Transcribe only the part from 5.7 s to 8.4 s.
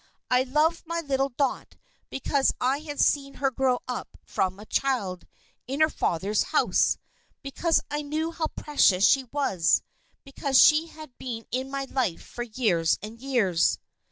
her father's house; because I knew